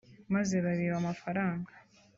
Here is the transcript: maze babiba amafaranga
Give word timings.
maze 0.33 0.55
babiba 0.65 0.95
amafaranga 1.01 1.71